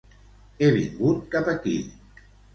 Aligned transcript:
He 0.61 0.69
vingut 0.77 1.21
cap 1.37 1.53
aquí. 1.55 1.77